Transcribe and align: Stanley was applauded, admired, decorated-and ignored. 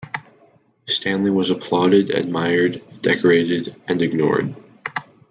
Stanley 0.87 1.29
was 1.29 1.51
applauded, 1.51 2.09
admired, 2.09 2.81
decorated-and 3.03 4.01
ignored. 4.01 4.55